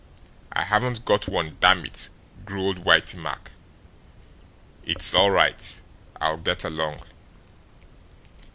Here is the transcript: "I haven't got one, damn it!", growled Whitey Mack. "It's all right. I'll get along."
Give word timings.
"I 0.51 0.63
haven't 0.63 1.05
got 1.05 1.27
one, 1.29 1.57
damn 1.59 1.85
it!", 1.85 2.09
growled 2.43 2.79
Whitey 2.85 3.17
Mack. 3.19 3.51
"It's 4.83 5.13
all 5.13 5.29
right. 5.29 5.79
I'll 6.19 6.37
get 6.37 6.63
along." 6.63 7.03